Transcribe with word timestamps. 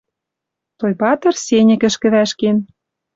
Тойбатр 0.79 1.33
сеньӹкӹшкӹ 1.45 2.07
вӓшкен 2.13 2.57